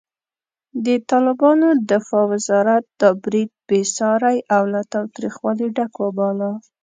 د 0.85 0.87
طالبانو 1.09 1.67
دفاع 1.91 2.23
وزارت 2.33 2.83
دا 3.01 3.09
برید 3.23 3.51
بېساری 3.69 4.37
او 4.55 4.63
له 4.73 4.81
تاوتریخوالي 4.93 5.67
ډک 5.75 5.93
وباله. 6.03 6.51